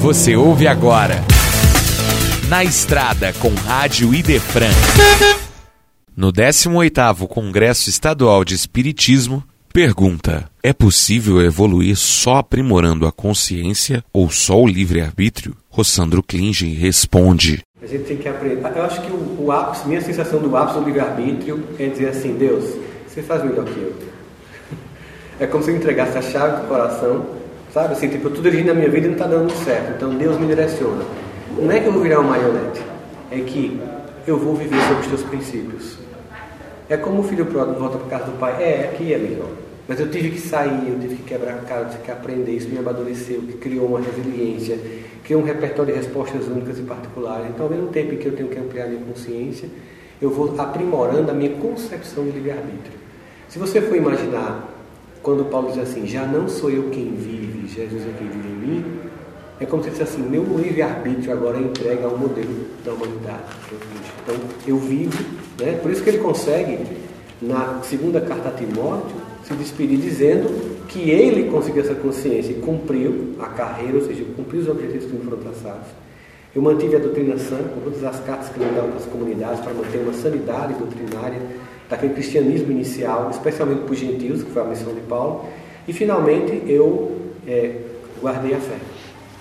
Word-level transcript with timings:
Você 0.00 0.36
ouve 0.36 0.68
agora. 0.68 1.16
Na 2.48 2.62
Estrada 2.62 3.32
com 3.32 3.52
Rádio 3.52 4.14
Idefran. 4.14 4.70
No 6.16 6.32
18º 6.32 7.26
Congresso 7.26 7.90
Estadual 7.90 8.44
de 8.44 8.54
Espiritismo, 8.54 9.42
pergunta: 9.72 10.48
é 10.62 10.72
possível 10.72 11.42
evoluir 11.42 11.96
só 11.96 12.36
aprimorando 12.36 13.06
a 13.06 13.12
consciência 13.12 14.04
ou 14.12 14.30
só 14.30 14.62
o 14.62 14.68
livre-arbítrio? 14.68 15.56
Rossandro 15.68 16.22
Klingen 16.22 16.74
responde: 16.74 17.60
a 17.82 17.86
gente 17.86 18.04
tem 18.04 18.16
que 18.16 18.28
aprender. 18.28 18.60
Eu 18.62 18.82
acho 18.84 19.02
que 19.02 19.10
o, 19.10 19.46
o 19.46 19.52
ápice, 19.52 19.88
minha 19.88 20.00
sensação 20.00 20.40
do 20.40 20.56
ápice 20.56 20.78
do 20.78 20.84
livre-arbítrio 20.84 21.64
é 21.76 21.86
dizer 21.88 22.10
assim: 22.10 22.34
Deus, 22.34 22.64
você 23.06 23.20
faz 23.20 23.42
melhor 23.42 23.64
que 23.64 23.78
eu. 23.78 23.94
É 25.40 25.46
como 25.46 25.62
se 25.62 25.70
eu 25.70 25.76
entregasse 25.76 26.18
a 26.18 26.22
chave 26.22 26.62
do 26.62 26.68
coração, 26.68 27.24
sabe? 27.72 27.92
Assim, 27.92 28.08
tipo, 28.08 28.26
eu 28.26 28.28
estou 28.28 28.42
dirigindo 28.42 28.72
a 28.72 28.74
minha 28.74 28.88
vida 28.88 29.06
e 29.06 29.08
não 29.08 29.16
está 29.16 29.26
dando 29.26 29.52
certo. 29.64 29.92
Então 29.96 30.14
Deus 30.14 30.38
me 30.38 30.46
direciona. 30.46 31.04
Não 31.56 31.70
é 31.70 31.80
que 31.80 31.86
eu 31.86 31.92
vou 31.92 32.02
virar 32.02 32.20
uma 32.20 32.30
marionete, 32.30 32.82
é 33.30 33.38
que 33.40 33.80
eu 34.26 34.38
vou 34.38 34.54
viver 34.54 34.80
sobre 34.82 35.00
os 35.00 35.06
teus 35.06 35.22
princípios. 35.22 35.98
É 36.88 36.96
como 36.96 37.20
o 37.20 37.24
filho 37.24 37.46
pródigo 37.46 37.78
volta 37.78 37.98
para 37.98 38.18
casa 38.18 38.30
do 38.30 38.38
pai: 38.38 38.62
É, 38.62 38.90
aqui 38.92 39.12
é 39.12 39.18
melhor. 39.18 39.50
Mas 39.88 39.98
eu 40.00 40.10
tive 40.10 40.30
que 40.30 40.40
sair, 40.40 40.90
eu 40.90 40.98
tive 41.00 41.16
que 41.16 41.22
quebrar 41.22 41.54
a 41.54 41.58
cara, 41.58 41.82
eu 41.82 41.88
tive 41.88 42.02
que 42.02 42.10
aprender, 42.10 42.52
isso 42.52 42.68
me 42.68 42.78
amadureceu, 42.78 43.40
que 43.40 43.54
criou 43.54 43.86
uma 43.86 44.00
resiliência, 44.00 44.78
criou 45.24 45.40
um 45.40 45.44
repertório 45.44 45.94
de 45.94 45.98
respostas 45.98 46.46
únicas 46.46 46.78
e 46.78 46.82
particulares. 46.82 47.46
Então, 47.48 47.64
ao 47.64 47.72
mesmo 47.72 47.86
tempo 47.88 48.14
que 48.16 48.26
eu 48.26 48.36
tenho 48.36 48.50
que 48.50 48.58
ampliar 48.58 48.84
a 48.84 48.88
minha 48.88 49.00
consciência, 49.00 49.66
eu 50.20 50.28
vou 50.28 50.54
aprimorando 50.60 51.30
a 51.30 51.34
minha 51.34 51.56
concepção 51.56 52.24
de 52.24 52.32
livre-arbítrio. 52.32 52.98
Se 53.48 53.58
você 53.58 53.80
for 53.80 53.96
imaginar, 53.96 54.68
quando 55.22 55.44
Paulo 55.50 55.70
diz 55.70 55.78
assim, 55.78 56.06
já 56.06 56.24
não 56.24 56.48
sou 56.48 56.70
eu 56.70 56.90
quem 56.90 57.14
vive, 57.14 57.68
Jesus 57.68 58.02
é 58.02 58.12
quem 58.18 58.28
vive 58.28 58.48
em 58.48 58.66
mim, 58.66 58.84
é 59.60 59.66
como 59.66 59.82
se 59.82 59.90
dissesse 59.90 60.14
assim, 60.14 60.22
meu 60.22 60.44
livre-arbítrio 60.44 61.32
agora 61.32 61.58
é 61.58 61.60
entregue 61.60 62.04
ao 62.04 62.16
modelo 62.16 62.66
da 62.84 62.92
humanidade. 62.92 63.42
Então, 64.22 64.36
eu 64.66 64.78
vivo, 64.78 65.22
né? 65.60 65.78
por 65.82 65.90
isso 65.90 66.02
que 66.02 66.10
ele 66.10 66.18
consegue, 66.18 66.78
na 67.42 67.80
segunda 67.82 68.20
carta 68.20 68.48
a 68.48 68.52
Timóteo, 68.52 69.16
se 69.44 69.54
despedir 69.54 69.98
dizendo 69.98 70.86
que 70.86 71.10
ele 71.10 71.50
conseguiu 71.50 71.82
essa 71.82 71.94
consciência 71.94 72.52
e 72.52 72.56
cumpriu 72.56 73.34
a 73.40 73.46
carreira, 73.46 73.96
ou 73.96 74.04
seja, 74.04 74.24
cumpriu 74.36 74.60
os 74.60 74.68
objetivos 74.68 75.06
que 75.06 75.16
me 75.16 75.24
foram 75.24 75.38
traçados. 75.38 75.88
Eu 76.54 76.62
mantive 76.62 76.96
a 76.96 76.98
doutrina 76.98 77.36
sã, 77.38 77.56
com 77.56 77.80
todas 77.80 78.04
as 78.04 78.20
cartas 78.20 78.48
que 78.48 78.60
ele 78.60 78.70
dava 78.74 78.88
para 78.88 78.96
as 78.96 79.06
comunidades, 79.06 79.60
para 79.60 79.72
manter 79.74 79.98
uma 79.98 80.12
sanidade 80.12 80.74
doutrinária 80.74 81.40
daquele 81.88 82.14
cristianismo 82.14 82.70
inicial, 82.70 83.28
especialmente 83.30 83.82
para 83.82 83.92
os 83.92 83.98
gentios, 83.98 84.42
que 84.42 84.50
foi 84.50 84.62
a 84.62 84.64
missão 84.64 84.94
de 84.94 85.00
Paulo. 85.02 85.44
E 85.86 85.92
finalmente 85.92 86.62
eu 86.66 87.12
é, 87.46 87.76
guardei 88.20 88.54
a 88.54 88.58
fé. 88.58 88.76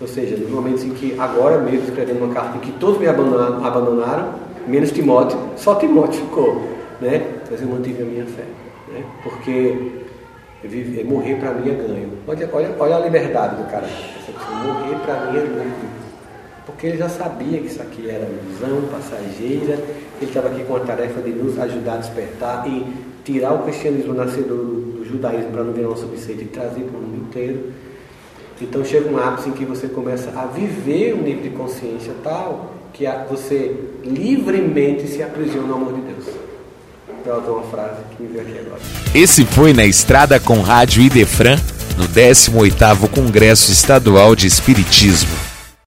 Ou 0.00 0.08
seja, 0.08 0.36
nos 0.36 0.50
momentos 0.50 0.82
em 0.82 0.90
que, 0.90 1.14
agora 1.18 1.58
mesmo, 1.58 1.84
escrevendo 1.84 2.24
uma 2.24 2.32
carta 2.32 2.56
em 2.56 2.60
que 2.60 2.72
todos 2.72 2.98
me 2.98 3.06
abandonaram, 3.06 4.34
menos 4.66 4.90
Timóteo, 4.90 5.38
só 5.56 5.74
Timóteo 5.74 6.20
ficou. 6.22 6.62
Né? 7.00 7.22
Mas 7.50 7.60
eu 7.60 7.68
mantive 7.68 8.02
a 8.02 8.06
minha 8.06 8.24
fé. 8.24 8.44
Né? 8.88 9.04
Porque 9.22 9.76
viver, 10.64 11.04
morrer 11.04 11.36
para 11.36 11.52
mim 11.52 11.70
é 11.70 11.74
ganho. 11.74 12.12
Olha, 12.26 12.50
olha, 12.52 12.74
olha 12.78 12.96
a 12.96 13.00
liberdade 13.00 13.56
do 13.56 13.70
cara. 13.70 13.86
Morrer 14.64 14.96
para 15.04 15.30
mim 15.30 15.38
é 15.38 15.42
ganho. 15.42 15.74
Porque 16.70 16.86
ele 16.86 16.98
já 16.98 17.08
sabia 17.08 17.60
que 17.60 17.66
isso 17.66 17.82
aqui 17.82 18.08
era 18.08 18.26
ilusão 18.26 18.88
passageira, 18.90 19.74
ele 20.20 20.30
estava 20.30 20.48
aqui 20.48 20.64
com 20.64 20.76
a 20.76 20.80
tarefa 20.80 21.20
de 21.20 21.30
nos 21.30 21.58
ajudar 21.58 21.94
a 21.94 21.96
despertar 21.98 22.66
e 22.66 22.86
tirar 23.24 23.52
o 23.54 23.64
cristianismo 23.64 24.14
nascedor 24.14 24.56
do, 24.56 25.04
judaísmo 25.04 25.50
para 25.50 25.64
não 25.64 25.72
virar 25.72 25.88
um 25.88 25.96
subseito 25.96 26.42
e 26.42 26.46
trazer 26.46 26.82
para 26.82 26.98
o 26.98 27.02
mundo 27.02 27.26
inteiro. 27.28 27.72
Então 28.60 28.84
chega 28.84 29.10
um 29.10 29.18
ápice 29.18 29.48
em 29.48 29.52
que 29.52 29.64
você 29.64 29.88
começa 29.88 30.30
a 30.38 30.46
viver 30.46 31.14
um 31.14 31.22
nível 31.22 31.42
de 31.42 31.50
consciência 31.50 32.12
tal 32.22 32.74
que 32.92 33.04
você 33.28 33.76
livremente 34.04 35.06
se 35.06 35.22
aprisiona 35.22 35.68
no 35.68 35.74
amor 35.74 35.94
de 35.94 36.00
Deus 36.02 36.26
uma 37.26 37.62
frase 37.64 38.00
que 38.16 38.22
me 38.22 38.28
veio 38.28 38.42
aqui 38.42 38.58
agora. 38.58 38.80
Esse 39.14 39.44
foi 39.44 39.72
Na 39.72 39.84
Estrada 39.84 40.40
com 40.40 40.60
Rádio 40.60 41.02
Idefran, 41.02 41.56
no 41.96 42.08
18º 42.08 43.08
Congresso 43.10 43.70
Estadual 43.70 44.34
de 44.34 44.46
Espiritismo. 44.46 45.49